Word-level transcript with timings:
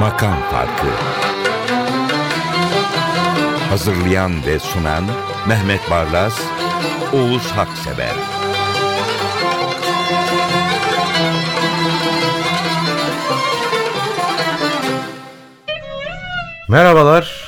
Makam 0.00 0.36
Farkı 0.50 0.86
Hazırlayan 3.68 4.46
ve 4.46 4.58
sunan 4.58 5.04
Mehmet 5.48 5.90
Barlas, 5.90 6.40
Oğuz 7.12 7.50
Haksever 7.50 8.14
Merhabalar. 16.68 17.43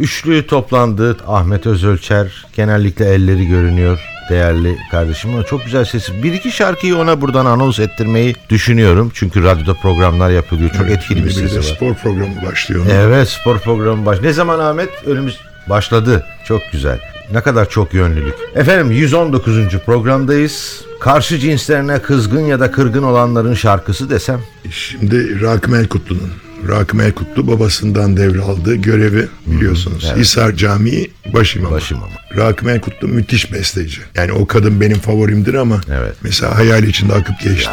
Üçlü 0.00 0.46
toplandı. 0.46 1.16
Ahmet 1.26 1.66
Özölçer 1.66 2.46
genellikle 2.56 3.14
elleri 3.14 3.46
görünüyor 3.46 4.00
değerli 4.30 4.78
kardeşim. 4.90 5.34
Ama 5.34 5.44
çok 5.44 5.64
güzel 5.64 5.84
sesi. 5.84 6.22
Bir 6.22 6.32
iki 6.32 6.52
şarkıyı 6.52 6.96
ona 6.96 7.20
buradan 7.20 7.46
anons 7.46 7.78
ettirmeyi 7.78 8.34
düşünüyorum. 8.48 9.10
Çünkü 9.14 9.42
radyoda 9.44 9.74
programlar 9.74 10.30
yapılıyor. 10.30 10.70
Çok 10.70 10.90
etkili 10.90 11.24
bir 11.24 11.30
sesi 11.30 11.58
var. 11.58 11.62
spor 11.62 11.94
programı 11.94 12.42
başlıyor. 12.46 12.86
Evet 12.92 13.28
spor 13.28 13.58
programı 13.58 14.06
baş. 14.06 14.20
Ne 14.22 14.32
zaman 14.32 14.58
Ahmet? 14.58 14.90
Önümüz 15.06 15.38
başladı. 15.68 16.24
Çok 16.44 16.60
güzel. 16.72 16.98
Ne 17.32 17.40
kadar 17.40 17.68
çok 17.68 17.94
yönlülük. 17.94 18.34
Efendim 18.54 18.90
119. 18.90 19.78
programdayız. 19.86 20.84
Karşı 21.00 21.38
cinslerine 21.38 21.98
kızgın 21.98 22.40
ya 22.40 22.60
da 22.60 22.70
kırgın 22.70 23.02
olanların 23.02 23.54
şarkısı 23.54 24.10
desem. 24.10 24.40
Şimdi 24.70 25.40
Rakım 25.42 25.74
Elkutlu'nun 25.74 26.30
Rakım 26.68 27.00
Elkutlu 27.00 27.46
babasından 27.48 28.16
devraldığı 28.16 28.74
görevi 28.74 29.28
biliyorsunuz. 29.46 30.12
Hisar 30.16 30.52
Camii 30.52 31.10
başimamı. 31.34 31.74
Başimamı. 31.74 32.12
Rakım 32.36 32.68
Elkutlu 32.68 33.08
müthiş 33.08 33.52
besteci. 33.52 34.00
Yani 34.14 34.32
o 34.32 34.46
kadın 34.46 34.80
benim 34.80 34.98
favorimdir 34.98 35.54
ama 35.54 35.80
Evet. 35.90 36.14
mesela 36.22 36.58
hayal 36.58 36.84
içinde 36.84 37.12
akıp 37.12 37.40
geçti. 37.40 37.70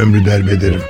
Ömrü 0.00 0.24
derbederim 0.24 0.80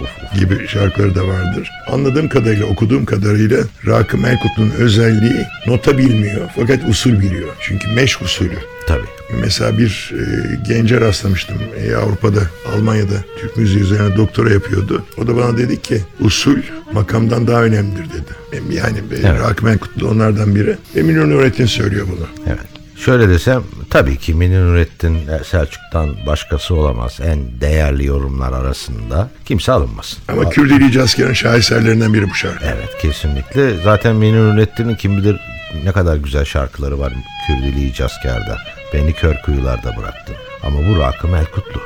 gibi 0.41 0.69
şarkıları 0.69 1.15
da 1.15 1.29
vardır. 1.29 1.71
Anladığım 1.93 2.29
kadarıyla, 2.29 2.67
okuduğum 2.67 3.05
kadarıyla 3.05 3.59
Rakım 3.87 4.25
Elkutlu'nun 4.25 4.71
özelliği 4.71 5.45
nota 5.67 5.99
bilmiyor 5.99 6.51
fakat 6.57 6.89
usul 6.89 7.21
biliyor. 7.21 7.49
Çünkü 7.61 7.89
meşk 7.89 8.23
usulü. 8.23 8.59
Tabii. 8.87 9.07
Mesela 9.41 9.79
bir 9.79 10.15
e, 10.15 10.23
gence 10.69 11.01
rastlamıştım. 11.01 11.57
E, 11.77 11.95
Avrupa'da, 11.95 12.41
Almanya'da 12.75 13.25
Türk 13.41 13.57
müziği 13.57 13.83
üzerine 13.83 14.17
doktora 14.17 14.51
yapıyordu. 14.53 15.05
O 15.19 15.27
da 15.27 15.37
bana 15.37 15.59
dedi 15.59 15.83
ki 15.83 16.01
usul 16.21 16.57
makamdan 16.93 17.47
daha 17.47 17.63
önemlidir 17.63 18.05
dedi. 18.05 18.63
Yani 18.71 18.99
evet. 19.09 19.25
Evet. 19.25 19.41
Rakım 19.41 19.69
Elkutlu 19.69 20.09
onlardan 20.09 20.55
biri. 20.55 20.77
Emin 20.97 21.31
Nurettin 21.31 21.67
söylüyor 21.67 22.07
bunu. 22.17 22.27
Evet. 22.47 22.76
Şöyle 23.05 23.29
desem 23.29 23.63
tabii 23.91 24.17
ki 24.17 24.35
Münir 24.35 24.61
Nurettin 24.61 25.19
Selçuk'tan 25.45 26.27
başkası 26.27 26.75
olamaz. 26.75 27.19
En 27.25 27.61
değerli 27.61 28.07
yorumlar 28.07 28.53
arasında 28.53 29.29
kimse 29.45 29.73
alınmasın. 29.73 30.19
Ama 30.29 30.51
Kürdili 30.51 30.93
Cazkar'ın 30.93 31.33
şaheserlerinden 31.33 32.15
biri 32.15 32.31
bu 32.31 32.35
şarkı. 32.35 32.65
Evet 32.65 32.99
kesinlikle. 33.03 33.77
Zaten 33.85 34.17
Münir 34.17 34.39
Nurettin'in 34.39 34.95
kim 34.95 35.17
bilir 35.17 35.37
ne 35.85 35.93
kadar 35.93 36.17
güzel 36.17 36.45
şarkıları 36.45 36.99
var 36.99 37.13
Kürdili 37.47 37.95
Cazkar'da. 37.95 38.59
Beni 38.95 39.13
kör 39.13 39.43
kuyularda 39.43 39.97
bıraktın. 39.97 40.35
Ama 40.63 40.79
bu 40.89 40.99
Rakım 40.99 41.35
Elkutlu. 41.35 41.81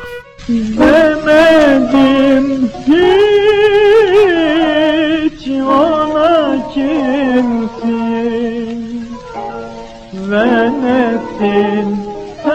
Demedim 0.49 2.71
hiç 2.87 5.49
ona 5.49 6.71
kimsin 6.75 8.10
Ve 10.31 10.47
nesin 10.83 11.89
sen 12.45 12.55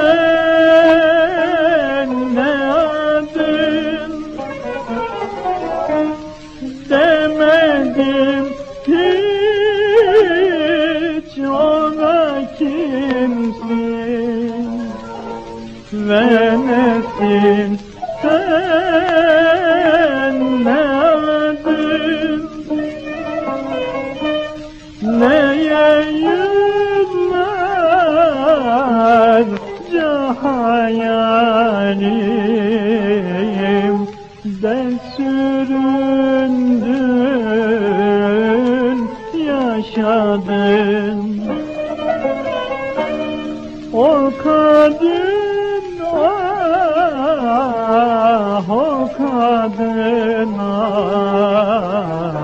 ne 2.36 2.52
adın? 2.74 4.12
Demedim 6.90 8.46
hiç 8.88 9.04
ona 11.40 12.24
kimsin. 12.58 14.70
Ve 15.94 16.26
nesin 16.68 17.72
sen 18.22 20.36
ne 20.64 20.80
adın? 21.02 22.42
Neye 25.02 25.88
yıllarca 26.12 26.65
hayalim 30.42 32.06
de 34.46 34.78
süründün 35.16 36.16
yaşadın. 39.48 41.20
O 43.94 44.32
kadın 44.44 45.84
ah 46.14 47.10
o 48.70 49.10
kadın 49.18 50.54
ah 50.60 52.35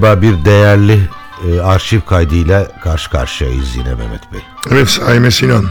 Galiba 0.00 0.22
bir 0.22 0.44
değerli 0.44 1.00
e, 1.48 1.60
arşiv 1.60 2.00
kaydıyla 2.00 2.80
karşı 2.80 3.10
karşıyayız 3.10 3.76
yine 3.76 3.94
Mehmet 3.94 4.32
Bey. 4.32 4.40
Evet 4.70 4.88
Saime 4.88 5.30
Sinan. 5.30 5.64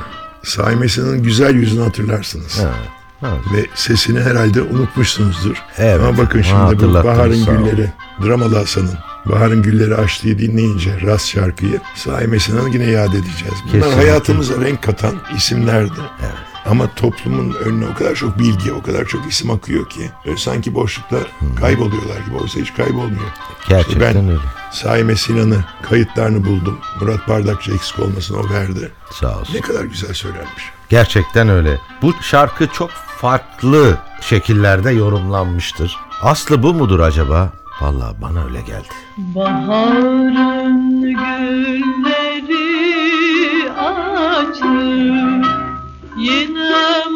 Saime 0.43 0.87
Sinan'ın 0.87 1.23
güzel 1.23 1.55
yüzünü 1.55 1.83
hatırlarsınız. 1.83 2.59
Evet. 2.61 3.31
Ve 3.53 3.65
sesini 3.75 4.21
herhalde 4.21 4.61
unutmuşsunuzdur. 4.61 5.63
Evet, 5.77 6.01
Ama 6.01 6.17
bakın 6.17 6.41
şimdi 6.41 6.83
bu 6.83 6.93
Bahar'ın. 6.93 7.45
Gülleri, 7.45 7.91
Dramalı 8.25 8.57
Hasan'ın 8.57 8.97
Bahar'ın 9.25 9.61
Gülleri 9.61 9.95
açtığı 9.95 10.39
dinleyince 10.39 11.01
Ras 11.01 11.25
şarkıyı 11.25 11.79
Saime 11.95 12.39
Sinan'ı 12.39 12.69
yine 12.69 12.85
yad 12.85 13.13
edeceğiz. 13.13 13.55
Bunlar 13.63 13.71
Kesinlikle. 13.71 13.95
hayatımıza 13.95 14.61
renk 14.61 14.83
katan 14.83 15.15
isimlerdi. 15.37 15.99
Ama 16.69 16.87
toplumun 16.95 17.53
önüne 17.65 17.85
o 17.87 17.93
kadar 17.93 18.15
çok 18.15 18.39
bilgi, 18.39 18.73
o 18.73 18.81
kadar 18.81 19.05
çok 19.05 19.27
isim 19.27 19.51
akıyor 19.51 19.89
ki 19.89 20.09
böyle 20.25 20.37
sanki 20.37 20.75
boşlukta 20.75 21.17
kayboluyorlar 21.59 22.19
gibi. 22.25 22.35
Oysa 22.41 22.59
hiç 22.59 22.73
kaybolmuyor. 22.73 23.31
Gerçekten 23.69 24.15
ben 24.15 24.29
öyle. 24.29 24.39
Saime 24.71 25.15
Sinan'ı, 25.15 25.65
kayıtlarını 25.81 26.45
buldum. 26.45 26.79
Murat 27.01 27.27
Bardakçı 27.27 27.73
eksik 27.73 27.99
olmasın 27.99 28.35
o 28.35 28.53
verdi. 28.53 28.91
Sağ 29.11 29.39
olsun. 29.39 29.53
Ne 29.55 29.61
kadar 29.61 29.83
güzel 29.85 30.13
söylenmiş. 30.13 30.63
Gerçekten 30.89 31.49
öyle. 31.49 31.79
Bu 32.01 32.13
şarkı 32.21 32.67
çok 32.67 32.89
farklı 33.17 33.97
şekillerde 34.21 34.91
yorumlanmıştır. 34.91 35.97
Aslı 36.21 36.63
bu 36.63 36.73
mudur 36.73 36.99
acaba? 36.99 37.49
Vallahi 37.81 38.21
bana 38.21 38.43
öyle 38.43 38.61
geldi. 38.61 38.87
Baharın 39.17 40.86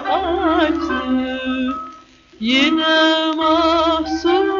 açtı. 0.00 1.00
Yine 2.40 3.32
mahzundur 3.36 4.56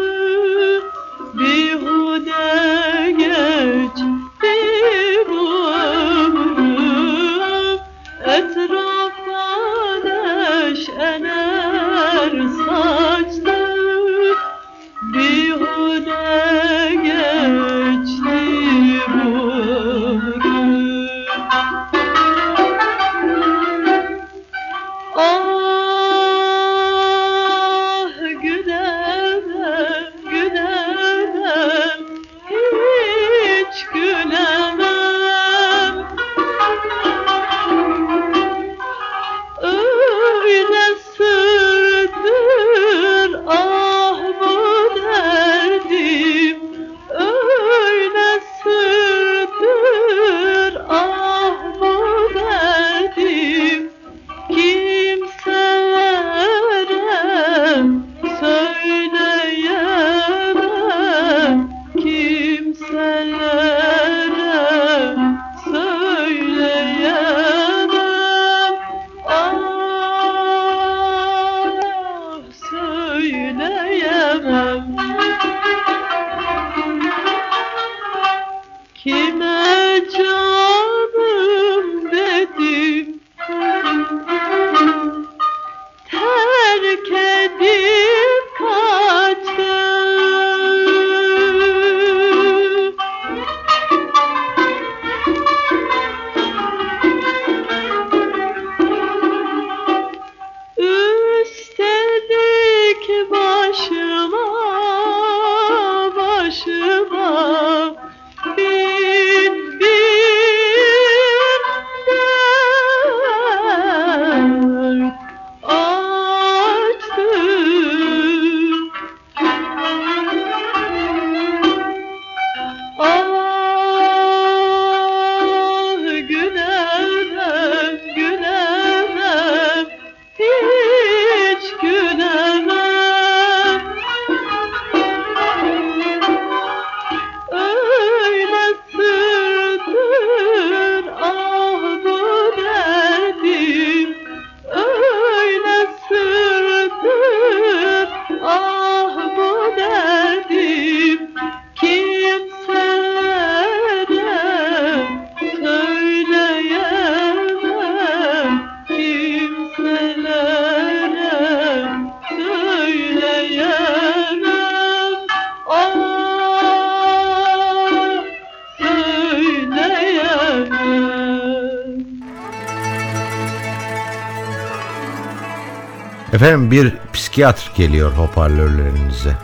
Efendim 176.44 176.72
bir 176.72 176.94
psikiyatr 177.14 177.72
geliyor 177.76 178.12
hoparlörlerinize. 178.12 179.38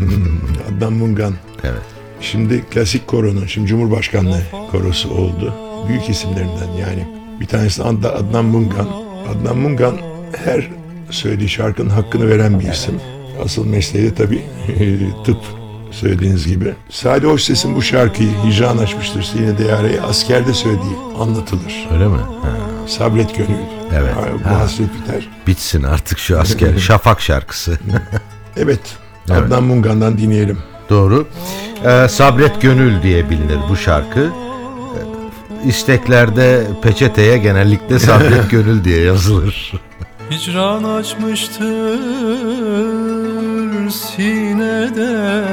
Adnan 0.68 0.92
Mungan. 0.92 1.34
Evet. 1.64 1.82
Şimdi 2.20 2.64
klasik 2.64 3.06
koronun, 3.06 3.46
şimdi 3.46 3.66
Cumhurbaşkanlığı 3.66 4.42
korosu 4.70 5.10
oldu. 5.10 5.54
Büyük 5.88 6.10
isimlerinden 6.10 6.72
yani. 6.80 7.08
Bir 7.40 7.46
tanesi 7.46 7.82
Ad- 7.82 8.04
Adnan 8.04 8.44
Mungan. 8.44 8.88
Adnan 9.32 9.56
Mungan 9.56 9.96
her 10.44 10.70
söylediği 11.10 11.48
şarkının 11.48 11.90
hakkını 11.90 12.28
veren 12.28 12.60
bir 12.60 12.72
isim. 12.72 13.00
Asıl 13.44 13.66
mesleği 13.66 14.10
de 14.10 14.14
tabii 14.14 14.42
tıp 15.24 15.38
söylediğiniz 15.90 16.46
gibi. 16.46 16.74
Sade 16.90 17.26
Hoşses'in 17.26 17.76
bu 17.76 17.82
şarkıyı 17.82 18.30
hicran 18.46 18.78
açmıştır 18.78 19.32
yine 19.34 19.58
de 19.58 20.00
askerde 20.02 20.54
söylediği 20.54 20.96
anlatılır. 21.18 21.88
Öyle 21.92 22.08
mi? 22.08 22.18
Ha. 22.42 22.63
Sabret 22.86 23.36
gönül. 23.36 23.58
Evet. 23.94 24.14
Bu 24.44 24.50
Ha. 24.50 24.60
hasret 24.60 24.88
biter. 24.94 25.28
Bitsin 25.46 25.82
artık 25.82 26.18
şu 26.18 26.40
asker. 26.40 26.78
Şafak 26.78 27.20
şarkısı. 27.20 27.78
Evet. 28.56 28.80
Adnan 29.30 29.64
Mungan'dan 29.64 30.18
dinleyelim. 30.18 30.58
Doğru. 30.90 31.28
Ee, 31.84 32.06
Sabret 32.08 32.62
Gönül 32.62 33.02
diye 33.02 33.30
bilinir 33.30 33.58
bu 33.70 33.76
şarkı. 33.76 34.20
Ee, 34.20 35.68
İsteklerde 35.68 36.66
peçeteye 36.82 37.38
genellikle 37.38 37.98
Sabret 37.98 38.50
Gönül 38.50 38.84
diye 38.84 39.00
yazılır. 39.00 39.72
Hicran 40.30 40.84
açmıştır 40.84 41.98
sinede 43.90 45.44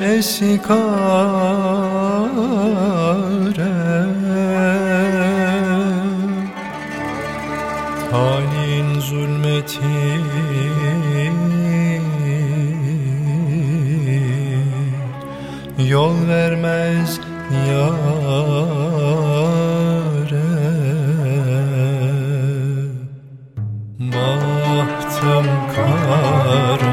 neşesi 0.00 0.62
kare. 0.62 0.82
Halin 8.12 9.00
zulmeti 9.00 9.78
Yol 15.78 16.28
vermez 16.28 17.20
yâre. 17.68 19.02
Bahtım 23.98 25.46
kara, 25.74 26.91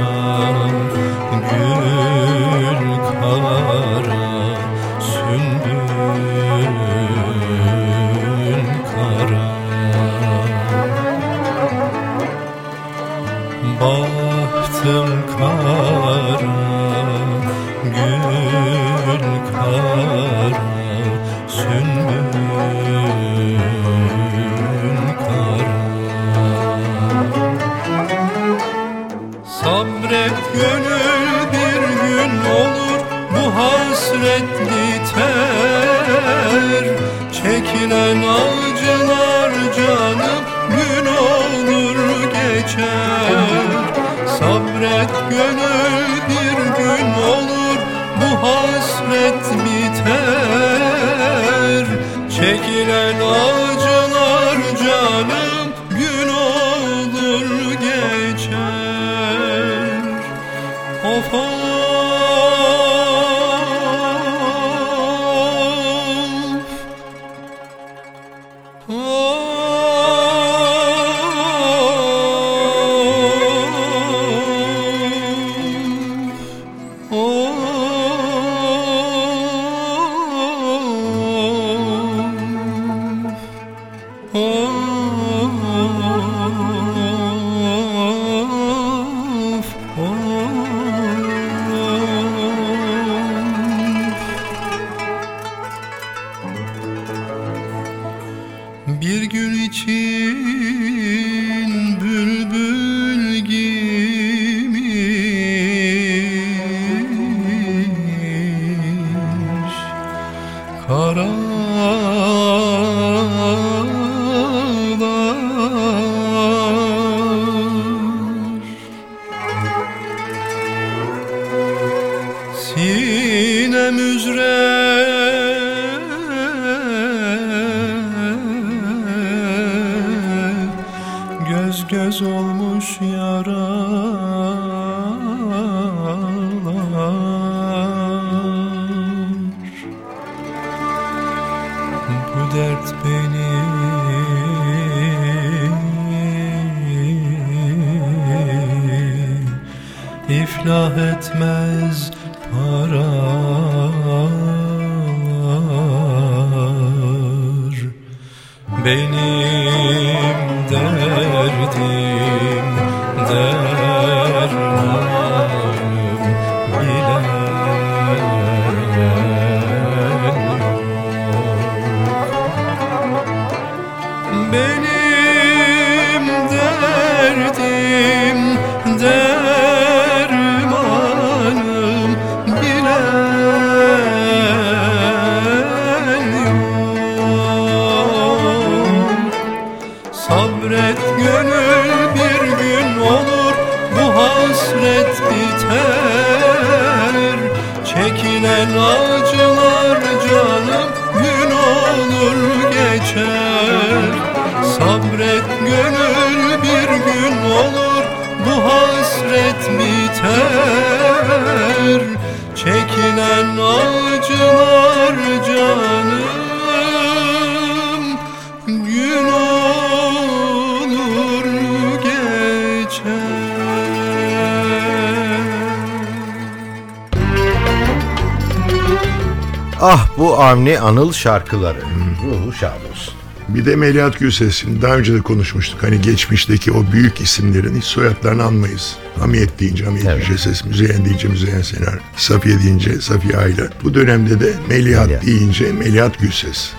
Avni 230.59 230.79
Anıl 230.79 231.13
şarkıları. 231.13 231.79
Ruhu 232.25 232.53
şad 232.53 232.91
olsun. 232.91 233.13
Bir 233.47 233.65
de 233.65 233.75
Melihat 233.75 234.19
Gülses'in 234.19 234.81
daha 234.81 234.95
önce 234.95 235.13
de 235.13 235.21
konuşmuştuk. 235.21 235.83
Hani 235.83 236.01
geçmişteki 236.01 236.71
o 236.71 236.91
büyük 236.91 237.21
isimlerin 237.21 237.75
hiç 237.75 237.83
soyadlarını 237.83 238.43
anmayız. 238.43 238.95
Hamiyet 239.19 239.59
deyince 239.59 239.85
Hamiyet 239.85 240.07
Evet. 240.07 240.27
Gülses, 240.27 240.65
Müzeyyen 240.65 241.05
deyince 241.05 241.27
Müzeyyen 241.27 241.61
Senar, 241.61 241.99
Safiye 242.15 242.63
deyince 242.63 243.01
Safiye 243.01 243.37
Ayla. 243.37 243.69
Bu 243.83 243.93
dönemde 243.93 244.39
de 244.39 244.53
Melihat, 244.69 245.07
Melihat. 245.07 245.25
deyince 245.25 245.71
Melihat 245.71 246.19
Gülses. 246.19 246.71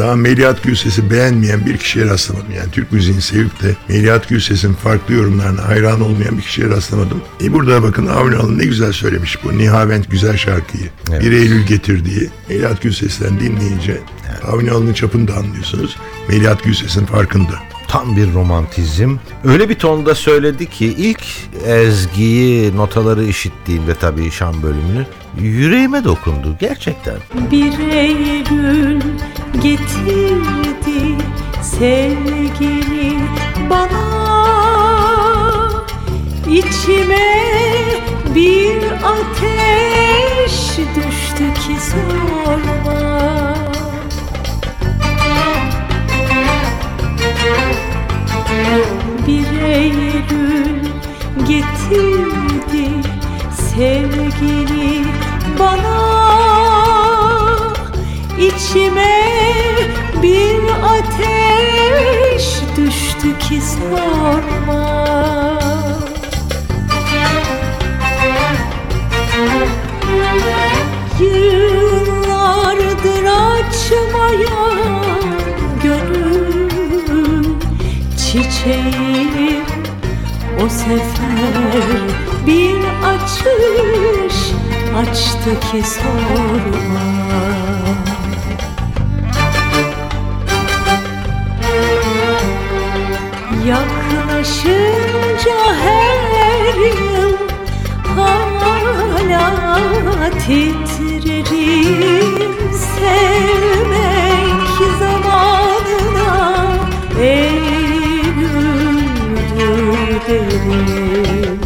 Daha 0.00 0.16
Melihat 0.16 0.62
Gülses'i 0.62 1.10
beğenmeyen 1.10 1.66
bir 1.66 1.76
kişiye 1.76 2.06
rastlamadım. 2.06 2.52
Yani 2.56 2.70
Türk 2.72 2.92
müziğini 2.92 3.22
sevip 3.22 3.62
de 3.62 3.76
Melihat 3.88 4.28
Gülses'in 4.28 4.72
farklı 4.72 5.14
yorumlarına 5.14 5.68
hayran 5.68 6.00
olmayan 6.00 6.38
bir 6.38 6.42
kişiye 6.42 6.68
rastlamadım. 6.68 7.22
E 7.44 7.52
burada 7.52 7.82
bakın 7.82 8.06
Avni 8.06 8.36
Alın 8.36 8.58
ne 8.58 8.64
güzel 8.64 8.92
söylemiş 8.92 9.44
bu 9.44 9.58
Nihavent 9.58 10.10
güzel 10.10 10.36
şarkıyı. 10.36 10.90
Evet. 11.10 11.22
1 11.22 11.32
Eylül 11.32 11.62
getirdiği 11.66 12.30
Melihat 12.48 12.82
Gülses'ten 12.82 13.40
dinleyince 13.40 14.00
Avni 14.46 14.70
Alın'ın 14.70 14.92
çapını 14.92 15.28
da 15.28 15.34
anlıyorsunuz. 15.34 15.96
Melihat 16.28 16.64
Gülses'in 16.64 17.06
farkında. 17.06 17.54
Tam 17.90 18.16
bir 18.16 18.34
romantizm. 18.34 19.16
Öyle 19.44 19.68
bir 19.68 19.74
tonda 19.74 20.14
söyledi 20.14 20.66
ki 20.66 20.86
ilk 20.86 21.22
ezgiyi, 21.66 22.76
notaları 22.76 23.24
işittiğimde 23.24 23.94
tabii 23.94 24.30
Şam 24.30 24.62
bölümünü 24.62 25.06
yüreğime 25.40 26.04
dokundu 26.04 26.56
gerçekten. 26.60 27.16
Bir 27.50 27.78
Eylül 27.78 29.00
getirdi 29.62 31.16
sevgini 31.62 33.18
bana 33.70 34.10
içime 36.48 37.40
bir 38.34 38.82
ateş 39.04 40.78
düştü 40.78 41.54
ki 41.54 41.76
sorma 41.90 42.99
Bir 49.26 49.62
Eylül 49.62 50.84
getirdi 51.48 52.88
sevgini 53.52 55.04
bana. 55.58 56.10
İçime 58.40 59.22
bir 60.22 60.60
ateş 60.84 62.60
düştü 62.76 63.38
ki 63.38 63.60
sorma 63.60 65.10
Yıllardır 71.20 73.24
açmayan 73.24 74.80
çiçeğim. 78.60 79.64
O 80.64 80.68
sefer 80.68 82.00
bir 82.46 82.76
açış 83.08 84.38
açtı 84.96 85.60
ki 85.60 85.82
sorma. 85.88 87.06
Yaklaşınca 93.66 95.58
her 95.82 96.74
yıl 96.76 97.36
hala 98.16 99.46
titrerim. 100.30 101.90
Sevmek 102.72 104.60
zamanına 104.98 106.30
Eylül'dür 107.22 107.49
derim 110.30 111.60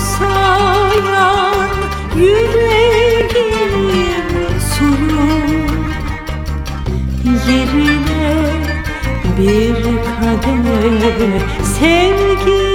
Susayan 0.09 1.69
yüreğim 2.15 3.29
suyun 4.75 5.69
yerine 7.47 8.29
bir 9.37 9.75
kadeh 10.05 11.41
sevgi 11.79 12.65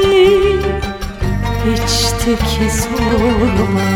içti 1.72 2.34
ki 2.36 2.66
sorma. 2.70 3.90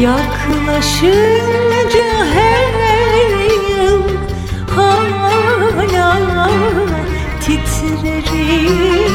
Yaklaşınca 0.00 1.48
titrerim 7.80 9.14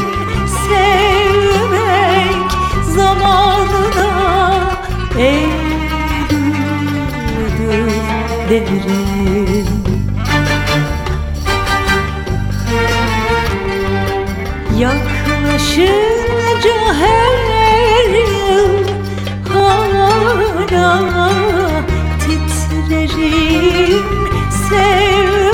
Sevmek 0.68 2.36
zamanına 2.96 4.10
Eylül'dür 5.18 6.34
derim 8.50 9.84
Yaklaşınca 14.78 15.94
her 17.00 17.34
yıl 18.14 18.84
hala 19.52 20.10
titrerim 22.20 24.04
Sevmek 24.68 25.53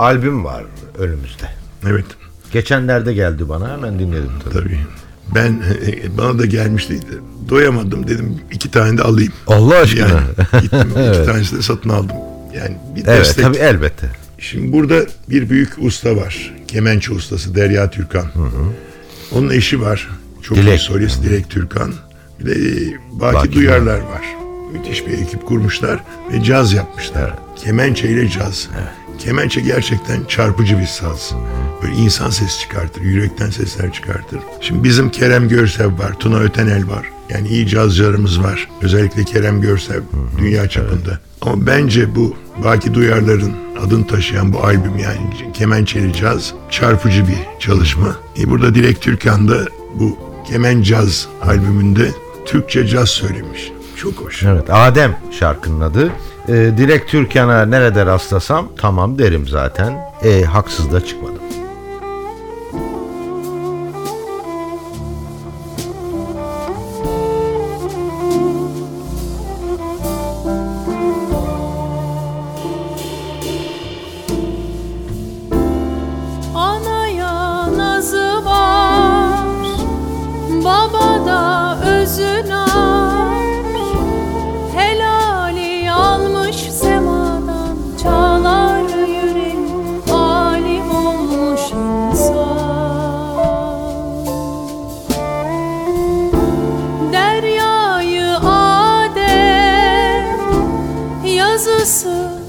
albüm 0.00 0.44
var 0.44 0.64
önümüzde. 0.98 1.46
Evet 1.86 2.04
Geçenlerde 2.52 3.12
geldi 3.14 3.48
bana 3.48 3.72
hemen 3.72 3.98
dinledim 3.98 4.30
tabii. 4.44 4.54
tabii. 4.54 4.78
Ben 5.34 5.62
bana 6.18 6.38
da 6.38 6.46
gelmişti. 6.46 7.00
Doyamadım 7.48 8.08
dedim 8.08 8.40
iki 8.52 8.70
tane 8.70 8.98
de 8.98 9.02
alayım. 9.02 9.32
Allah 9.46 9.76
aşkına. 9.76 10.08
Yani 10.08 10.62
gittim 10.62 10.80
iki 11.12 11.24
tanesini 11.24 11.58
de 11.58 11.62
satın 11.62 11.88
aldım. 11.90 12.16
Yani 12.54 12.76
bir 12.96 13.06
evet 13.06 13.20
destek. 13.20 13.44
tabii 13.44 13.56
elbette. 13.56 14.06
Şimdi 14.38 14.72
burada 14.72 15.00
bir 15.30 15.50
büyük 15.50 15.78
usta 15.78 16.16
var. 16.16 16.54
Kemençe 16.68 17.12
ustası 17.12 17.54
Derya 17.54 17.90
Türkan. 17.90 18.26
Onun 19.32 19.50
eşi 19.50 19.80
var. 19.80 20.08
Çok 20.42 20.56
Dilek. 20.58 20.78
iyi 20.80 20.82
solist 20.82 21.22
Dilek 21.22 21.50
Türkan. 21.50 21.92
Bir 22.40 22.46
de 22.46 22.52
e, 22.52 22.94
Baki, 23.12 23.34
Baki 23.34 23.52
Duyarlar 23.52 23.98
var. 23.98 24.22
Müthiş 24.72 25.06
bir 25.06 25.12
ekip 25.12 25.46
kurmuşlar 25.46 26.00
ve 26.32 26.42
caz 26.44 26.72
yapmışlar. 26.72 27.34
Kemençe 27.56 28.08
ile 28.08 28.28
caz. 28.28 28.68
Kemençe 29.20 29.60
gerçekten 29.60 30.24
çarpıcı 30.24 30.78
bir 30.78 30.86
saz. 30.86 31.34
Böyle 31.82 31.94
insan 31.94 32.30
ses 32.30 32.60
çıkartır, 32.60 33.02
yürekten 33.02 33.50
sesler 33.50 33.92
çıkartır. 33.92 34.40
Şimdi 34.60 34.84
bizim 34.84 35.10
Kerem 35.10 35.48
Görsev 35.48 35.98
var, 35.98 36.12
Tuna 36.18 36.38
Ötenel 36.38 36.88
var. 36.88 37.10
Yani 37.30 37.48
iyi 37.48 37.66
cazcılarımız 37.68 38.42
var. 38.42 38.68
Özellikle 38.82 39.24
Kerem 39.24 39.60
Görsev 39.60 40.00
dünya 40.38 40.68
çapında. 40.68 41.18
Ama 41.40 41.66
bence 41.66 42.14
bu 42.14 42.36
Baki 42.64 42.94
Duyarlar'ın 42.94 43.52
adını 43.80 44.06
taşıyan 44.06 44.52
bu 44.52 44.64
albüm 44.64 44.98
yani 44.98 45.52
Kemençeli 45.54 46.12
Caz 46.12 46.54
çarpıcı 46.70 47.28
bir 47.28 47.38
çalışma. 47.58 48.16
E 48.38 48.50
burada 48.50 48.74
Dilek 48.74 49.00
Türkan 49.02 49.48
da 49.48 49.66
bu 49.94 50.18
Kemen 50.48 50.82
Caz 50.82 51.28
albümünde 51.42 52.10
Türkçe 52.46 52.86
caz 52.86 53.08
söylemiş. 53.08 53.72
Çok 53.96 54.14
hoş. 54.14 54.42
Evet 54.42 54.70
Adem 54.70 55.16
şarkının 55.38 55.80
adı. 55.80 56.12
Ee, 56.50 56.52
Dilek 56.52 57.08
Türkan'a 57.08 57.66
nerede 57.66 58.06
rastlasam 58.06 58.68
tamam 58.76 59.18
derim 59.18 59.48
zaten. 59.48 59.98
E 60.24 60.42
haksız 60.44 60.92
da 60.92 61.04
çıkmadım. 61.04 61.39
isso 101.82 102.39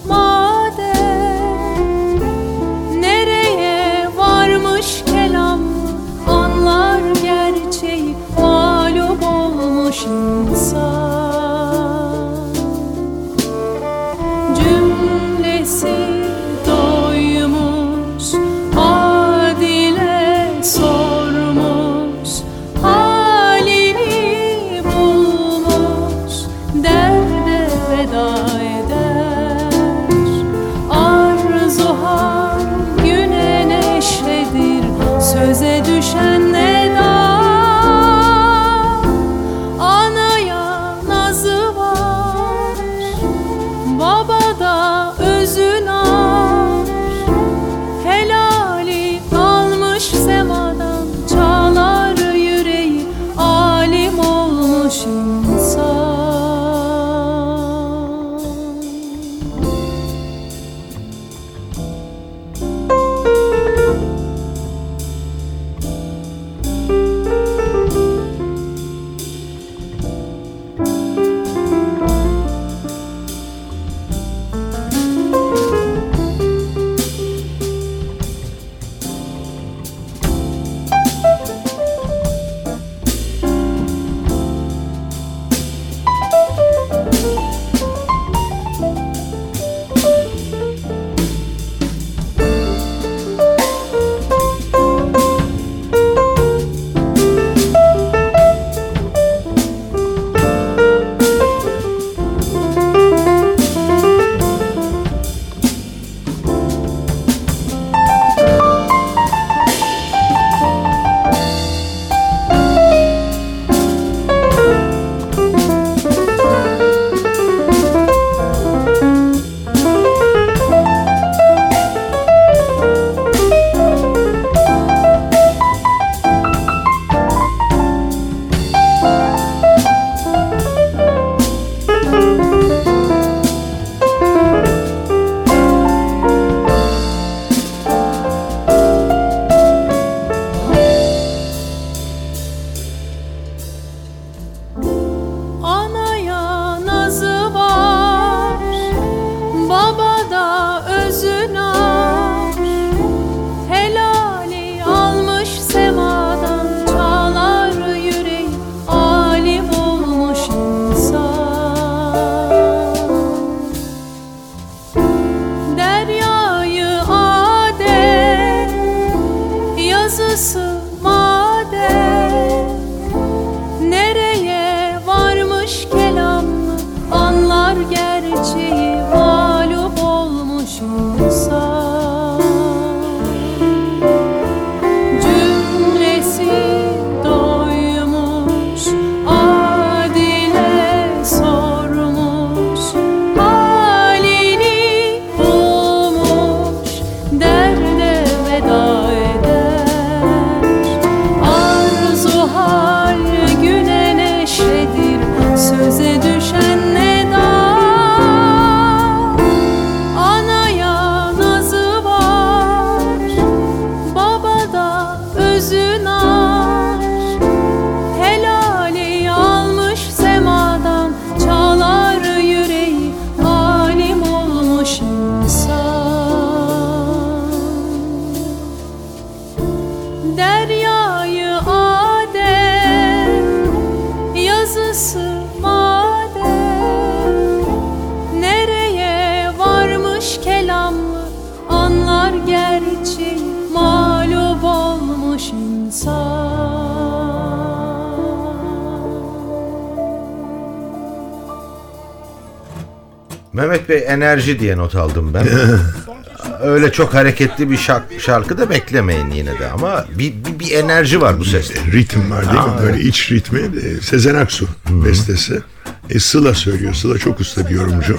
enerji 254.21 254.59
diye 254.59 254.77
not 254.77 254.95
aldım 254.95 255.33
ben. 255.33 255.47
Öyle 256.63 256.91
çok 256.91 257.13
hareketli 257.13 257.71
bir 257.71 257.77
şarkı, 257.77 258.19
şarkı 258.19 258.57
da 258.57 258.69
beklemeyin 258.69 259.31
yine 259.31 259.59
de 259.59 259.69
ama 259.73 260.05
bir, 260.17 260.33
bir, 260.45 260.59
bir 260.59 260.71
enerji 260.71 261.21
var 261.21 261.39
bu 261.39 261.45
seste. 261.45 261.79
ritim 261.91 262.31
var 262.31 262.45
değil 262.51 262.63
mi? 262.63 262.71
Böyle 262.81 263.01
iç 263.01 263.31
ritmi. 263.31 263.59
e, 263.59 264.01
Sezen 264.01 264.35
Aksu 264.35 264.67
bestesi. 264.89 265.61
E, 266.09 266.19
Sıla 266.19 266.53
söylüyor. 266.53 266.93
Sıla 266.93 267.17
çok 267.17 267.39
usta 267.39 267.69
bir 267.69 267.75
yorumcu. 267.75 268.17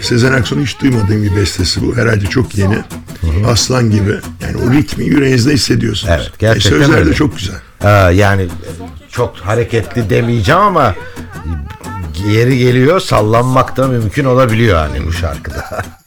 Sezen 0.00 0.32
Aksu'nun 0.32 0.62
hiç 0.62 0.80
duymadığım 0.80 1.22
bir 1.22 1.36
bestesi 1.36 1.82
bu. 1.82 1.96
Herhalde 1.96 2.26
çok 2.26 2.54
yeni. 2.58 2.78
Aslan 3.46 3.90
gibi. 3.90 4.10
Yani 4.42 4.56
o 4.68 4.72
ritmi 4.72 5.04
yüreğinizde 5.04 5.52
hissediyorsunuz. 5.52 6.14
Evet, 6.16 6.32
gerçekten 6.38 6.70
E, 6.70 6.82
sözler 6.84 6.98
öyle. 6.98 7.10
de 7.10 7.14
çok 7.14 7.36
güzel. 7.38 7.56
Aa, 7.80 8.10
yani 8.10 8.46
çok 9.10 9.36
hareketli 9.36 10.10
demeyeceğim 10.10 10.60
ama 10.60 10.94
yeri 12.24 12.58
geliyor 12.58 13.00
sallanmak 13.00 13.76
da 13.76 13.88
mümkün 13.88 14.24
olabiliyor 14.24 14.78
hani 14.78 15.06
bu 15.06 15.12
şarkıda. 15.12 15.82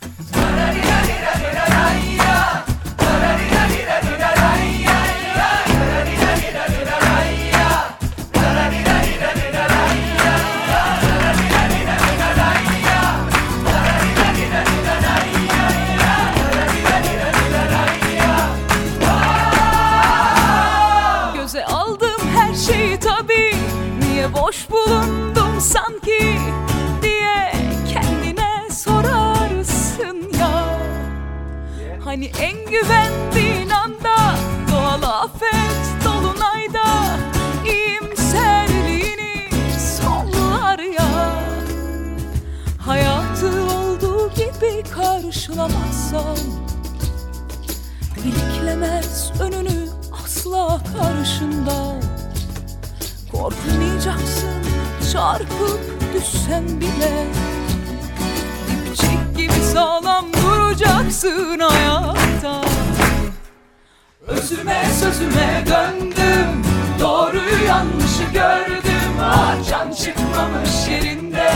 gördüm. 68.37 69.13
Ah 69.21 69.55
can 69.69 69.91
çıkmamış 69.91 70.87
yerinde. 70.89 71.49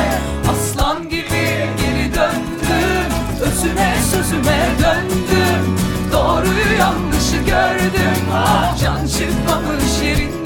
Aslan 0.51 1.09
gibi 1.09 1.69
geri 1.81 2.15
döndüm. 2.15 3.11
Özüme 3.41 3.95
sözüme 4.11 4.59
döndüm. 4.79 5.77
Doğruyu 6.11 6.77
yanlışı 6.79 7.37
gördüm. 7.37 8.21
Ah 8.33 8.77
can 8.81 9.07
çıkmamış 9.07 10.01
yerinde 10.03 10.40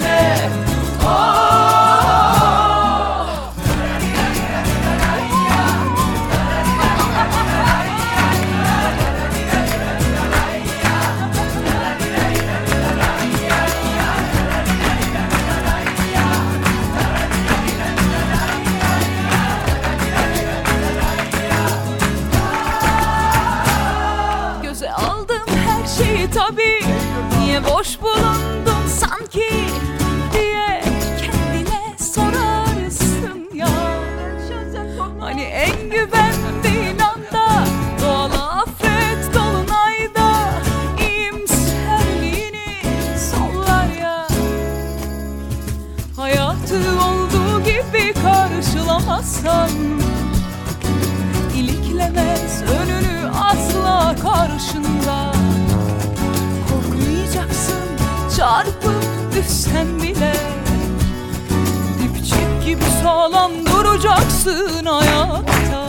düşsen 59.35 60.01
bile 60.01 60.33
Dipçik 61.99 62.65
gibi 62.65 62.83
sağlam 63.03 63.51
duracaksın 63.65 64.85
hayatta. 64.85 65.85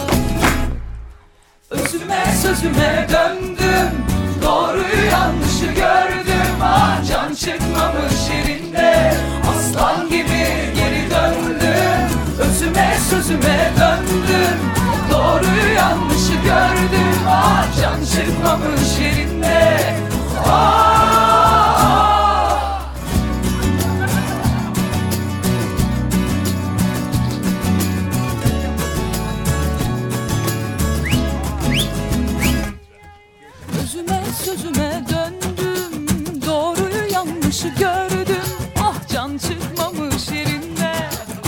Özüme 1.71 2.25
sözüme 2.43 3.07
döndüm. 3.13 3.91
Doğruyu 4.43 5.05
yanlışı 5.13 5.67
gördüm. 5.67 6.57
Ah 6.63 7.09
can 7.09 7.35
çıkmamış 7.35 8.29
yerinde. 8.31 9.15
Aslan 9.51 10.09
gibi 10.09 10.47
geri 10.77 11.11
döndüm. 11.11 12.19
Özüme 12.39 12.99
sözüme 13.11 13.71
döndüm. 13.81 14.59
Doğruyu 15.13 15.75
yanlışı 15.77 16.33
gördüm. 16.33 17.21
Ah 17.29 17.65
can 17.81 18.05
çıkmamış 18.05 18.99
yerinde. 19.01 19.79
Ah 20.47 21.26
yanlışı 37.67 37.79
gördüm 37.79 38.43
Ah 38.81 39.09
can 39.13 39.39
çıkmamış 39.39 40.29
yerinde. 40.29 40.93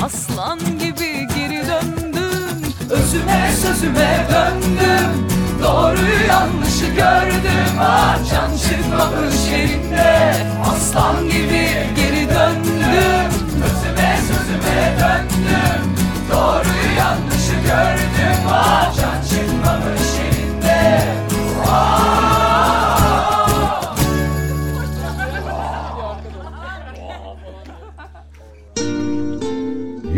Aslan 0.04 0.58
gibi 0.58 1.28
geri 1.36 1.62
döndüm 1.66 2.74
Özüme 2.90 3.50
sözüme 3.62 4.26
döndüm. 4.30 5.28
Doğruyu 5.62 6.26
yanlışı 6.28 6.86
gördüm 6.86 7.78
Ah 7.80 8.16
can 8.30 8.50
çıkmamış 8.56 9.50
yerinde. 9.52 10.34
Aslan 10.70 11.24
gibi 11.24 11.68
geri 11.96 12.28
döndüm 12.28 13.30
Özüme 13.64 14.18
sözüme 14.28 14.96
döndüm. 15.00 15.94
Doğruyu 16.32 16.98
yanlışı 16.98 17.54
gördüm 17.54 18.42
Ah 18.50 18.94
can 18.96 19.22
çıkmamış 19.22 19.47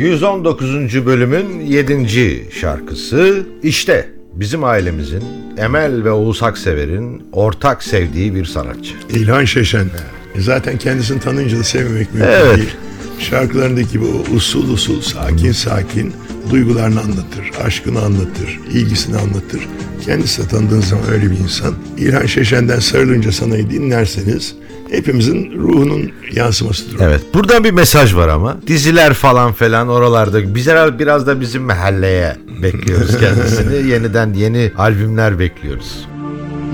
119. 0.00 1.06
bölümün 1.06 1.60
7. 1.60 2.46
şarkısı 2.60 3.46
işte 3.62 4.08
bizim 4.34 4.64
ailemizin 4.64 5.22
Emel 5.58 6.04
ve 6.04 6.10
Oğuz 6.10 6.42
Haksever'in 6.42 7.22
ortak 7.32 7.82
sevdiği 7.82 8.34
bir 8.34 8.44
sanatçı. 8.44 8.94
İlhan 9.10 9.44
Şeşen. 9.44 9.86
E 10.34 10.40
Zaten 10.40 10.78
kendisini 10.78 11.20
tanınca 11.20 11.58
da 11.58 11.64
sevmemek 11.64 12.14
mümkün 12.14 12.30
Evet. 12.32 12.56
değil. 12.56 12.70
Şarkılarındaki 13.18 14.00
bu 14.00 14.24
usul 14.36 14.72
usul, 14.72 15.00
sakin 15.00 15.52
sakin 15.52 16.12
duygularını 16.50 17.00
anlatır, 17.00 17.50
aşkını 17.64 18.00
anlatır, 18.00 18.60
ilgisini 18.72 19.16
anlatır. 19.16 19.68
Kendisi 20.04 20.42
de 20.42 20.48
tanıdığın 20.48 20.80
zaman 20.80 21.10
öyle 21.12 21.30
bir 21.30 21.38
insan. 21.38 21.74
İlhan 21.98 22.26
Şeşen'den 22.26 22.78
sarılınca 22.78 23.32
sanayı 23.32 23.70
dinlerseniz 23.70 24.54
hepimizin 24.90 25.52
ruhunun 25.58 26.12
yansımasıdır. 26.32 27.00
o. 27.00 27.04
Evet. 27.04 27.20
Buradan 27.34 27.64
bir 27.64 27.70
mesaj 27.70 28.14
var 28.14 28.28
ama. 28.28 28.56
Diziler 28.66 29.14
falan 29.14 29.52
falan 29.52 29.88
oralarda 29.88 30.54
bize 30.54 30.98
biraz 30.98 31.26
da 31.26 31.40
bizim 31.40 31.62
mahalleye 31.62 32.36
bekliyoruz 32.62 33.18
kendisini. 33.20 33.88
Yeniden 33.90 34.32
yeni 34.34 34.72
albümler 34.78 35.38
bekliyoruz. 35.38 36.08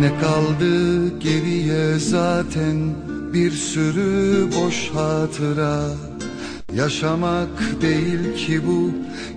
Ne 0.01 0.13
kaldı 0.21 1.09
geriye 1.19 1.99
zaten 1.99 2.95
bir 3.33 3.51
sürü 3.51 4.47
boş 4.57 4.91
hatıra 4.95 5.81
Yaşamak 6.75 7.49
değil 7.83 8.37
ki 8.37 8.61
bu 8.67 8.91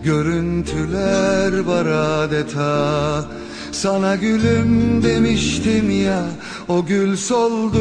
görüntüler 0.04 1.60
var 1.60 1.86
adeta 1.86 3.26
Sana 3.72 4.16
gülüm 4.16 5.04
demiştim 5.04 6.04
ya 6.04 6.26
o 6.68 6.86
gül 6.86 7.16
soldu. 7.16 7.80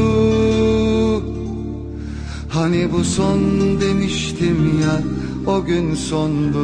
Hani 2.49 2.93
bu 2.93 3.05
son 3.05 3.41
demiştim 3.81 4.81
ya 4.83 5.01
o 5.47 5.65
gün 5.65 5.95
sondu. 5.95 6.59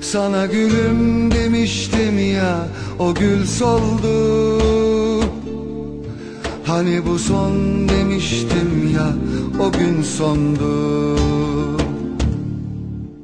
Sana 0.00 0.46
gülüm 0.46 1.30
demiştim 1.30 2.32
ya 2.32 2.68
o 2.98 3.14
gül 3.14 3.46
soldu. 3.46 4.74
Hani 6.66 7.06
bu 7.06 7.18
son 7.18 7.52
demiştim 7.88 8.94
ya 8.94 9.12
o 9.60 9.72
gün 9.72 10.02
sondu. 10.02 11.18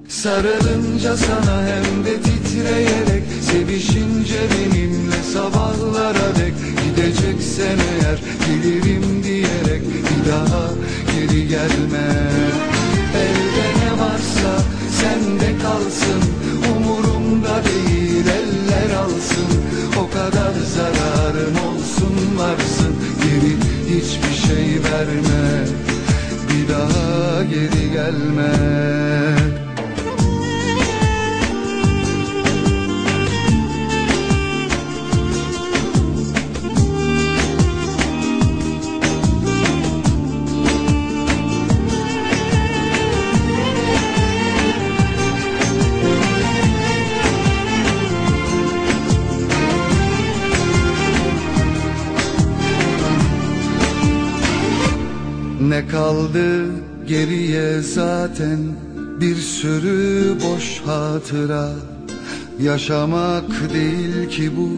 Sarılınca 0.09 1.17
sana 1.17 1.63
hem 1.67 2.05
de 2.05 2.40
titreyerek 2.51 3.23
Sevişince 3.43 4.39
benimle 4.51 5.23
sabahlara 5.33 6.37
dek 6.37 6.55
Gideceksen 6.85 7.79
eğer 7.93 8.19
gelirim 8.47 9.23
diyerek 9.25 9.83
Bir 9.83 10.31
daha 10.31 10.71
geri 11.13 11.49
gelme. 11.49 12.09
Elde 13.15 13.67
ne 13.81 14.03
varsa 14.03 14.63
sende 15.01 15.59
kalsın 15.63 16.23
Umurumda 16.77 17.65
değil 17.65 18.27
eller 18.27 18.97
alsın. 18.97 19.51
O 19.99 20.11
kadar 20.11 20.55
zararın 20.75 21.55
olsun 21.55 22.39
varsın 22.39 22.95
Geri 23.23 23.57
hiçbir 23.97 24.49
şey 24.49 24.83
verme. 24.83 25.67
Bir 26.49 26.69
daha 26.69 27.45
geri 27.45 27.93
gelme 27.93 29.40
Kaldı 55.89 56.67
geriye 57.07 57.81
zaten 57.81 58.59
bir 59.21 59.37
sürü 59.37 60.35
boş 60.45 60.81
hatıra. 60.87 61.73
Yaşamak 62.61 63.73
değil 63.75 64.29
ki 64.29 64.51
bu 64.57 64.69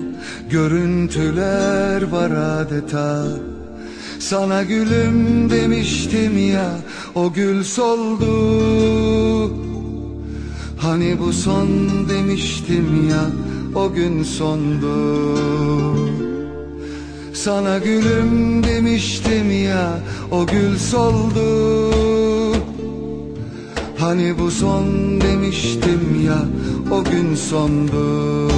görüntüler 0.50 2.02
var 2.02 2.30
adeta. 2.30 3.26
Sana 4.18 4.62
gülüm 4.62 5.50
demiştim 5.50 6.48
ya 6.48 6.76
o 7.14 7.32
gül 7.32 7.64
soldu. 7.64 8.32
Hani 10.78 11.18
bu 11.18 11.32
son 11.32 11.68
demiştim 12.08 13.08
ya 13.10 13.26
o 13.74 13.92
gün 13.92 14.22
sondu. 14.22 14.92
Sana 17.34 17.78
gülüm 17.78 18.62
demiştim 18.64 19.64
ya 19.64 19.98
o 20.32 20.46
gül 20.46 20.78
soldu. 20.78 21.92
Hani 23.98 24.38
bu 24.38 24.50
son 24.50 24.86
demiştim 25.20 26.24
ya 26.26 26.38
o 26.90 27.04
gün 27.04 27.34
sondu. 27.34 28.48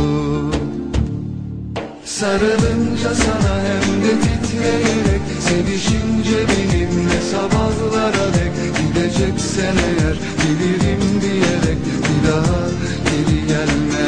Sarılınca 2.05 3.15
sana 3.15 3.55
hem 3.67 4.03
de 4.03 4.13
titreyerek 4.21 5.23
Sevişince 5.41 6.39
benimle 6.49 7.21
sabahlara 7.31 8.27
dek. 8.35 8.53
Gideceksen 8.79 9.75
eğer 9.77 10.17
gelirim 10.43 11.21
diyerek 11.21 11.79
Bir 12.05 12.29
daha 12.29 12.61
geri 13.05 13.47
gelme. 13.47 14.07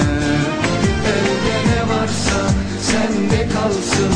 Elde 1.14 1.56
ne 1.68 1.94
varsa 1.94 2.50
sende 2.82 3.48
kalsın 3.48 4.14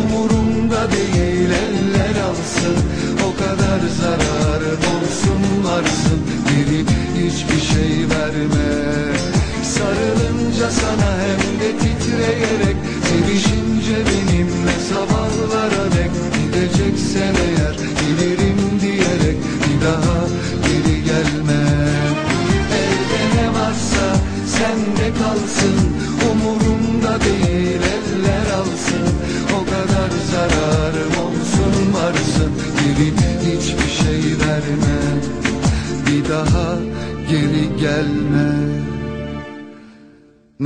Umurumda 0.00 0.92
değil 0.92 1.31
alsın 2.62 2.84
O 3.28 3.38
kadar 3.38 3.80
zararın 4.00 4.76
olsun 4.76 5.64
varsın. 5.64 6.20
Geri 6.48 6.80
hiçbir 7.18 7.60
şey 7.74 8.08
verme. 8.08 8.72
Sarılınca 9.62 10.70
sana 10.70 11.12
hem 11.22 11.60
de 11.60 11.78
titreyerek 11.78 12.76
Sevişince 13.08 13.96
benimle 14.06 14.31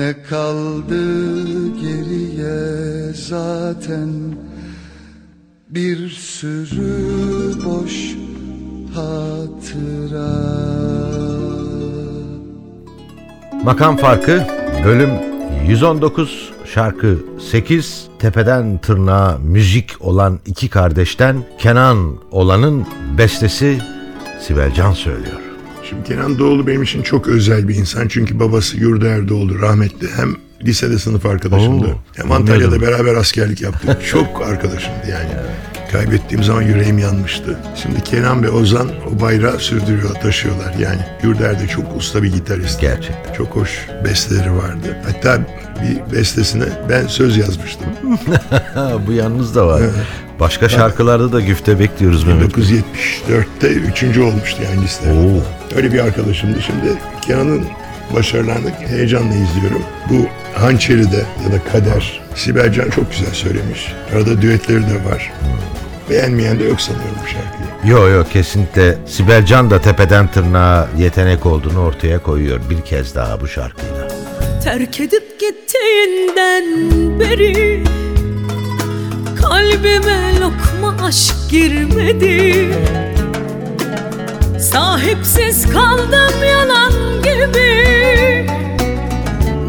ne 0.06 0.22
kaldı 0.22 1.02
geriye 1.80 3.12
zaten 3.14 4.10
bir 5.68 6.08
sürü 6.08 7.64
boş 7.64 8.16
hatıra. 8.94 10.32
Makam 13.64 13.96
farkı 13.96 14.46
bölüm 14.84 15.10
119 15.68 16.52
şarkı 16.74 17.18
8 17.50 18.08
tepeden 18.18 18.78
tırnağa 18.78 19.38
müzik 19.42 19.90
olan 20.00 20.40
iki 20.46 20.68
kardeşten 20.68 21.44
Kenan 21.58 22.16
olanın 22.30 22.86
bestesi 23.18 23.78
Sibel 24.40 24.74
Can 24.74 24.92
söylüyor. 24.92 25.45
Şimdi 25.88 26.04
Kenan 26.04 26.38
Doğulu 26.38 26.66
benim 26.66 26.82
için 26.82 27.02
çok 27.02 27.28
özel 27.28 27.68
bir 27.68 27.74
insan. 27.74 28.08
Çünkü 28.08 28.40
babası 28.40 28.76
Yurda 28.76 29.08
Erdoğlu 29.08 29.60
rahmetli. 29.60 30.08
Hem 30.16 30.36
lisede 30.64 30.98
sınıf 30.98 31.26
arkadaşımdı. 31.26 31.86
Oo, 31.86 31.98
hem 32.16 32.32
Antalya'da 32.32 32.80
beraber 32.80 33.14
askerlik 33.14 33.60
yaptık. 33.60 34.06
çok 34.10 34.42
arkadaşımdı 34.42 35.06
yani. 35.10 35.30
Kaybettiğim 35.92 36.44
zaman 36.44 36.62
yüreğim 36.62 36.98
yanmıştı. 36.98 37.58
Şimdi 37.82 38.04
Kenan 38.04 38.42
ve 38.42 38.50
Ozan 38.50 38.88
o 38.88 39.20
bayrağı 39.20 39.58
sürdürüyor, 39.58 40.14
taşıyorlar. 40.14 40.74
Yani 40.80 41.00
Yurder 41.22 41.60
de 41.60 41.68
çok 41.68 41.96
usta 41.96 42.22
bir 42.22 42.32
gitarist. 42.32 42.80
Gerçekten. 42.80 43.34
Çok 43.34 43.48
hoş 43.48 43.86
besteleri 44.04 44.56
vardı. 44.56 44.96
Hatta 45.06 45.40
bir 45.82 46.16
bestesine 46.16 46.64
ben 46.88 47.06
söz 47.06 47.36
yazmıştım. 47.36 47.86
Bu 49.06 49.12
yalnız 49.12 49.54
da 49.54 49.66
var. 49.66 49.82
Başka 50.40 50.68
şarkılarda 50.68 51.32
da 51.32 51.40
güfte 51.40 51.78
bekliyoruz 51.78 52.24
Mehmet. 52.24 52.52
1974'te 52.52 53.68
üçüncü 53.68 54.22
olmuştu 54.22 54.62
yani 54.62 54.82
listede. 54.84 55.12
Oo. 55.12 55.42
Öyle 55.76 55.92
bir 55.92 55.98
arkadaşımdı. 55.98 56.62
Şimdi 56.62 56.98
Kenan'ın 57.22 57.64
başarılarını 58.14 58.70
heyecanla 58.70 59.34
izliyorum. 59.34 59.82
Bu 60.10 60.26
Hançeri'de 60.60 61.16
ya 61.16 61.52
da 61.52 61.64
Kader. 61.72 62.20
Sibel 62.34 62.72
Can 62.72 62.90
çok 62.90 63.10
güzel 63.10 63.32
söylemiş. 63.34 63.92
Arada 64.14 64.42
düetleri 64.42 64.82
de 64.82 65.10
var. 65.10 65.32
Beğenmeyen 66.10 66.60
de 66.60 66.64
yok 66.64 66.80
sanıyorum 66.80 67.16
bu 67.24 67.28
şarkıyı. 67.28 67.92
Yo 67.94 68.08
yo 68.08 68.24
kesinlikle 68.32 68.98
Sibel 69.06 69.46
Can 69.46 69.70
da 69.70 69.80
tepeden 69.80 70.28
tırnağa 70.28 70.88
yetenek 70.98 71.46
olduğunu 71.46 71.80
ortaya 71.80 72.18
koyuyor 72.18 72.60
bir 72.70 72.80
kez 72.80 73.14
daha 73.14 73.40
bu 73.40 73.48
şarkıyla. 73.48 74.08
Terk 74.64 75.00
edip 75.00 75.40
gittiğinden 75.40 76.64
beri 77.20 77.82
Kalbime 79.48 80.40
lokma 80.40 81.06
aşk 81.06 81.34
girmedi. 81.50 82.68
Sahipsiz 84.60 85.70
kaldım 85.72 86.44
yalan 86.52 86.92
gibi. 87.22 88.50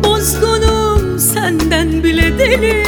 Bozgunum 0.03 1.19
senden 1.19 2.03
bile 2.03 2.39
deli. 2.39 2.83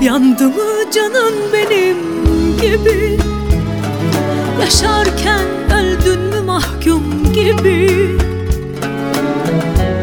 Yandı 0.00 0.48
mı 0.48 0.90
canın 0.94 1.34
benim 1.52 1.96
gibi? 2.60 3.18
Yaşarken 4.60 5.46
öldün 5.74 6.20
mü 6.20 6.40
mahkum 6.46 7.32
gibi? 7.32 7.90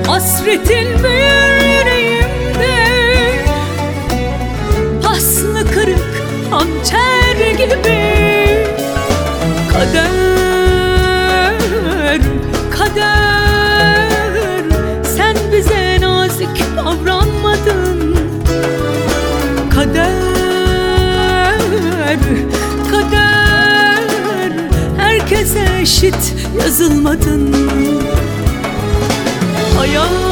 Hasretin 0.08 0.88
büyür 1.04 1.48
yüreğimde 1.80 2.27
geçer 6.88 7.52
gibi. 7.52 8.68
Kader, 9.74 10.12
kader. 12.78 14.08
Sen 15.18 15.36
bize 15.52 15.98
nazik 16.02 16.64
davranmadın. 16.78 18.16
Kader, 19.76 20.24
kader. 22.92 24.52
Herkese 24.98 25.66
eşit 25.82 26.36
yazılmadın. 26.64 27.56
Hayat 29.78 30.27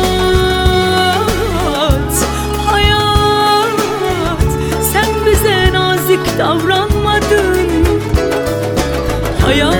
davranmadın. 6.37 7.85
Hayat, 9.45 9.75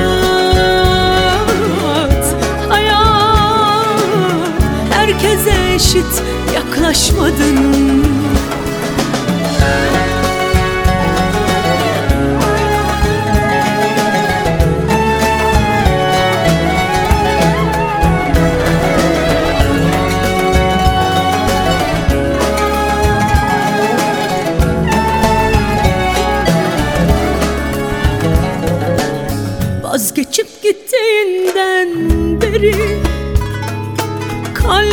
hayat. 2.70 4.26
Herkese 4.92 5.74
eşit 5.76 6.24
yaklaşmadın 6.56 8.25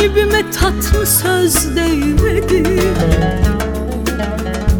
Kalbime 0.03 0.51
tatlı 0.51 1.05
söz 1.05 1.75
değmedi. 1.75 2.63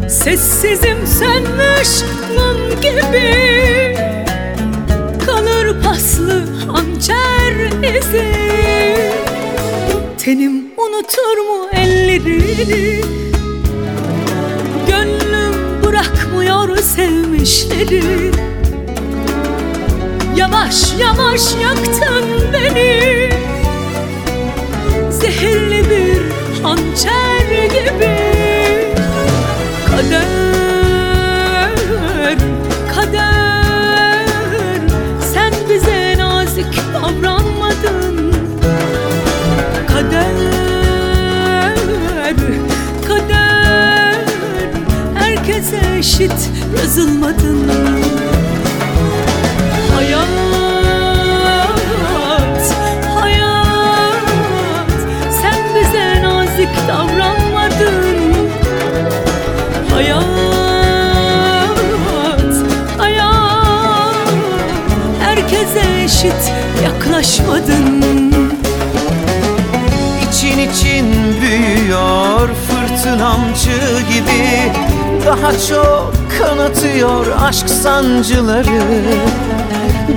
Sessizim 0.08 1.06
sönmüş 1.06 1.88
mum 2.36 2.80
gibi. 2.80 3.96
Kalır 5.26 5.82
paslı 5.82 6.44
hançer 6.66 7.54
izi. 7.98 8.34
Tenim 10.18 10.64
unutur 10.76 11.38
mu 11.38 11.68
ellerini 11.72 13.00
Gönlüm 14.88 15.82
bırakmıyor 15.84 16.76
sevmişleri. 16.76 18.32
Yavaş 20.36 20.94
yavaş 21.00 21.54
yaktın 21.62 22.24
beni 22.52 23.30
Zehirli 25.34 25.90
bir 25.90 26.20
hançer 26.62 27.64
gibi. 27.68 28.16
Kader, 29.90 30.28
kader 32.94 34.26
Sen 35.34 35.52
bize 35.70 36.14
nazik 36.18 36.66
davranmadın. 36.94 38.34
Kader, 39.88 40.34
kader 43.08 44.24
Herkese 45.14 45.80
eşit 45.98 46.50
yazılmadın 46.80 47.70
davranmadın 56.88 58.04
Hayat, 59.90 60.20
hayat 62.98 64.14
Herkese 65.20 65.82
eşit 66.04 66.52
yaklaşmadın 66.84 68.04
İçin 70.28 70.58
için 70.58 71.06
büyüyor 71.40 72.48
fırtınamcı 72.48 73.78
gibi. 74.12 74.72
Daha 75.26 75.52
çok 75.68 76.12
kanatıyor 76.38 77.26
aşk 77.42 77.68
sancıları. 77.68 78.82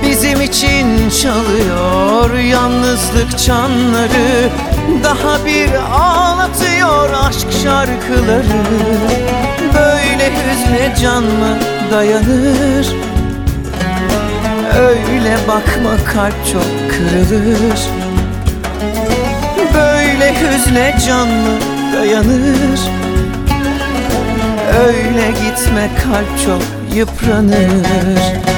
Bizim 0.02 0.40
için 0.40 1.10
çalıyor 1.10 2.34
yalnızlık 2.38 3.38
çanları 3.38 4.50
Daha 5.04 5.44
bir 5.46 5.70
ağlatıyor 5.92 7.10
aşk 7.28 7.46
şarkıları. 7.62 8.62
Böyle 9.74 10.30
hüzne 10.30 10.94
can 11.02 11.22
mı 11.22 11.58
dayanır? 11.92 12.86
Öyle 14.78 15.36
bakma 15.48 15.96
kalp 16.14 16.46
çok 16.52 16.90
kırılır. 16.90 17.80
Böyle 19.74 20.34
hüzne 20.40 20.98
can 21.06 21.28
mı 21.28 21.58
dayanır? 21.96 22.80
Öyle 24.86 25.30
gitme 25.30 25.90
kalp 26.04 26.46
çok 26.46 26.62
yıpranır 26.96 28.48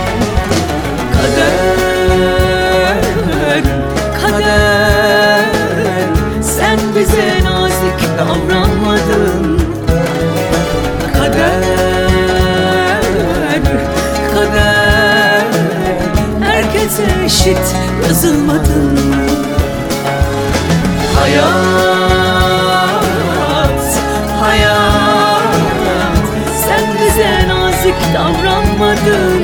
bize 7.00 7.44
nazik 7.44 8.00
davranmadın. 8.18 9.60
Kader, 11.12 13.02
kader. 14.34 15.44
Herkese 16.40 17.06
eşit 17.24 17.66
yazılmadın. 18.08 18.98
Hayat, 21.18 21.50
hayat. 24.40 25.54
Sen 26.66 26.84
bize 27.00 27.48
nazik 27.48 27.98
davranmadın 28.14 29.39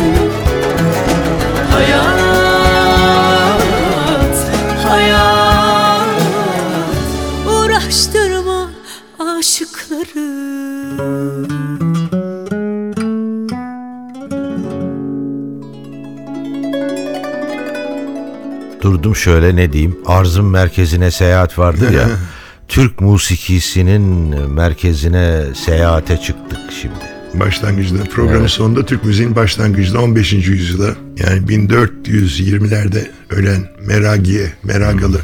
Durdum 18.83 19.17
şöyle 19.17 19.57
ne 19.57 19.73
diyeyim. 19.73 19.99
Arzın 20.07 20.45
merkezine 20.45 21.11
seyahat 21.11 21.59
vardır 21.59 21.91
ya. 21.91 22.09
Türk 22.69 23.01
musikisinin 23.01 24.03
merkezine 24.51 25.55
seyahate 25.55 26.17
çıktık 26.17 26.59
şimdi. 26.81 27.16
Başlangıçta 27.41 28.05
programın 28.15 28.47
sonunda 28.47 28.87
Türk 28.87 29.05
müziğin 29.05 29.37
başlangıcında 29.37 30.01
15. 30.01 30.33
yüzyılda 30.33 30.95
yani 31.19 31.41
1420'lerde 31.47 33.07
ölen 33.31 33.69
Meragiye, 33.87 34.53
Meragalı 34.65 35.21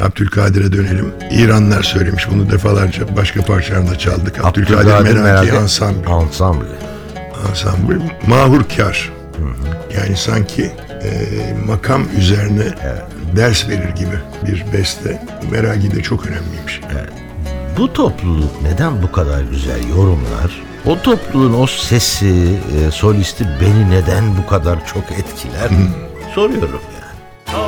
Abdülkadir'e 0.00 0.72
dönelim. 0.72 1.06
İranlar 1.30 1.82
söylemiş 1.82 2.30
bunu 2.30 2.50
defalarca 2.50 3.16
başka 3.16 3.42
parçalarında 3.42 3.98
çaldık. 3.98 4.44
Abdülkadir, 4.44 4.76
Abdülkadir 4.76 5.02
Meragi 5.02 5.22
Meragi 5.22 5.48
Ensemble. 5.48 6.10
Ensemble. 6.10 6.66
Ensemble. 7.50 8.18
Mahurkar. 8.26 9.12
Yani 9.96 10.16
sanki 10.16 10.62
e, 10.62 11.10
makam 11.66 12.02
üzerine 12.18 12.66
ders 13.36 13.68
verir 13.68 13.88
gibi 13.96 14.16
bir 14.46 14.64
beste. 14.72 15.22
Meragi 15.50 15.94
de 15.94 16.02
çok 16.02 16.26
önemliymiş. 16.26 16.80
Bu 17.78 17.92
topluluk 17.92 18.62
neden 18.62 19.02
bu 19.02 19.12
kadar 19.12 19.42
güzel 19.42 19.88
yorumlar? 19.88 20.62
O 20.86 21.02
topluluğun 21.02 21.62
o 21.62 21.66
sesi, 21.66 22.58
e, 22.78 22.90
solisti 22.90 23.46
beni 23.60 23.90
neden 23.90 24.24
bu 24.36 24.46
kadar 24.46 24.86
çok 24.86 25.12
etkiler? 25.12 25.68
Soruyorum 26.34 26.80
yani. 26.94 27.62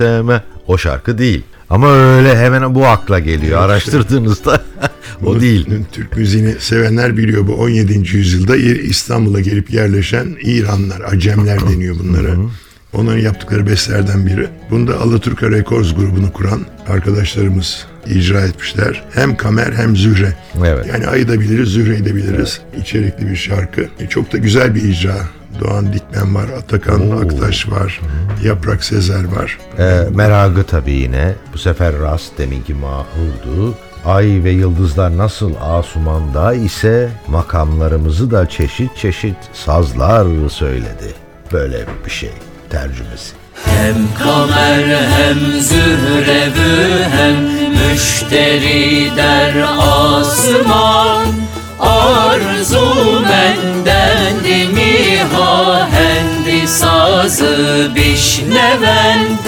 Seme. 0.00 0.42
O 0.66 0.78
şarkı 0.78 1.18
değil. 1.18 1.42
Ama 1.70 1.92
öyle 1.92 2.38
hemen 2.38 2.74
bu 2.74 2.86
akla 2.86 3.18
geliyor. 3.18 3.60
Araştırdığınızda 3.60 4.62
o 5.24 5.40
değil. 5.40 5.68
Türk 5.92 6.16
müziğini 6.16 6.54
sevenler 6.58 7.16
biliyor 7.16 7.46
bu 7.46 7.54
17. 7.54 8.16
yüzyılda 8.16 8.56
İstanbul'a 8.56 9.40
gelip 9.40 9.70
yerleşen 9.70 10.36
İranlar, 10.42 11.00
Acemler 11.00 11.60
deniyor 11.60 11.96
bunlara. 11.98 12.30
Onların 12.92 13.18
yaptıkları 13.18 13.66
bestelerden 13.66 14.26
biri. 14.26 14.48
Bunda 14.70 15.00
Alaturka 15.00 15.50
Records 15.50 15.94
grubunu 15.94 16.32
kuran 16.32 16.60
arkadaşlarımız 16.88 17.86
icra 18.06 18.40
etmişler. 18.40 19.04
Hem 19.14 19.36
Kamer 19.36 19.72
hem 19.72 19.96
Zühre. 19.96 20.34
Evet. 20.66 20.86
Yani 20.86 21.06
ayı 21.06 21.28
da 21.28 21.40
biliriz, 21.40 21.68
Zühre'yi 21.68 22.04
de 22.04 22.14
biliriz. 22.14 22.60
İçerikli 22.80 23.30
bir 23.30 23.36
şarkı. 23.36 23.88
E, 24.00 24.06
çok 24.08 24.32
da 24.32 24.38
güzel 24.38 24.74
bir 24.74 24.82
icra. 24.82 25.16
Doğan 25.60 25.92
Dikmen 25.92 26.34
var, 26.34 26.48
Atakan 26.58 27.10
Aktaş 27.10 27.68
var, 27.70 28.00
Yaprak 28.44 28.84
Sezer 28.84 29.24
var. 29.24 29.58
Ee, 29.78 30.04
meragı 30.14 30.64
tabii 30.64 30.92
yine. 30.92 31.34
Bu 31.52 31.58
sefer 31.58 31.98
rast 31.98 32.38
deminki 32.38 32.74
mahurdu. 32.74 33.74
Ay 34.04 34.40
ve 34.44 34.50
yıldızlar 34.50 35.18
nasıl 35.18 35.52
asumanda 35.60 36.54
ise 36.54 37.10
makamlarımızı 37.28 38.30
da 38.30 38.48
çeşit 38.48 38.96
çeşit 38.96 39.36
sazlar 39.52 40.48
söyledi. 40.48 41.14
Böyle 41.52 41.84
bir 42.04 42.10
şey 42.10 42.32
tercümesi. 42.70 43.34
Hem 43.64 43.94
kamer 44.18 44.86
hem 44.86 45.60
zührevü 45.60 47.02
hem 47.10 47.36
müşteri 47.70 49.16
der 49.16 49.54
asman 49.78 51.26
Arzu 51.80 53.20
mendendi 53.22 54.68
mihahendi 54.74 56.39
sazı 56.70 57.90
bişnevend 57.94 59.38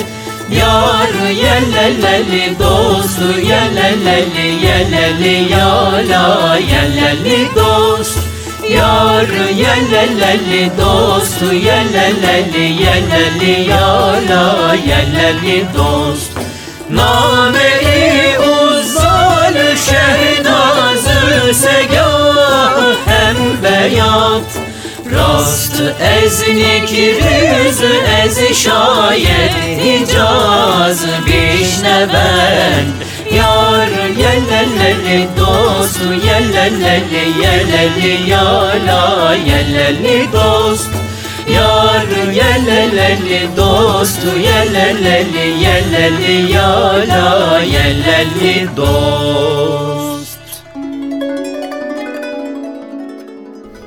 Yar 0.51 1.31
yeleleli 1.31 2.59
dostu 2.59 3.41
yeleleli 3.41 4.67
yeleli 4.67 5.53
yala 5.53 6.57
yeleli 6.57 7.49
dost. 7.57 8.19
Yar 8.71 9.29
yeleleli 9.57 10.71
dostu 10.79 11.55
yeleleli 11.55 12.83
yeleli 12.83 13.71
yala 13.71 14.77
yeleli 14.87 15.67
dost. 15.75 16.33
Name-i 16.91 18.39
uzal 18.39 19.77
şehnazı 19.77 21.55
segah 21.55 22.97
hem 23.07 23.37
beyat 23.63 24.52
Rast 25.15 25.83
eznik 26.01 26.91
rüzü 26.93 27.93
ez 28.25 28.57
şayet 28.57 29.55
icaz 29.85 31.07
bişneven 31.27 32.87
Yar 33.37 33.89
yeleleli 34.19 35.29
dostu 35.39 36.15
yeleleli 36.27 37.25
yeleli 37.43 38.31
yala 38.31 39.35
yeleli 39.47 40.33
dost. 40.33 40.91
Yar 41.55 42.33
yeleleli 42.33 43.49
dostu 43.57 44.39
yeleleli 44.39 45.65
yeleli 45.65 46.53
yala 46.53 47.61
yeleli 47.61 48.69
dost 48.77 50.02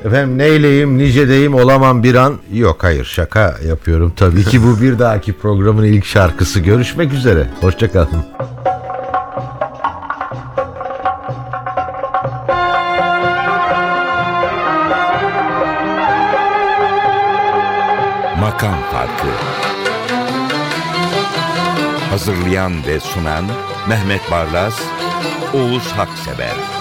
Efendim 0.05 0.37
neyleyim 0.37 0.97
nicedeyim 0.97 1.53
olamam 1.53 2.03
bir 2.03 2.15
an. 2.15 2.35
Yok 2.53 2.83
hayır 2.83 3.05
şaka 3.05 3.55
yapıyorum 3.67 4.13
tabii 4.15 4.43
ki 4.43 4.63
bu 4.63 4.81
bir 4.81 4.99
dahaki 4.99 5.33
programın 5.33 5.83
ilk 5.83 6.05
şarkısı. 6.05 6.59
Görüşmek 6.59 7.13
üzere. 7.13 7.47
Hoşçakalın. 7.61 8.25
Makam 18.39 18.75
Farkı 18.91 19.27
Hazırlayan 22.09 22.71
ve 22.87 22.99
sunan 22.99 23.45
Mehmet 23.89 24.31
Barlas, 24.31 24.81
Oğuz 25.53 25.87
Haksever 25.87 26.74